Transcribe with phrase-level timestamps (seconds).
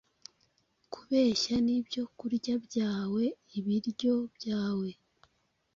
[0.93, 3.23] Kubehya ni ibyokurya byawe,
[3.57, 4.89] ibiryo byawe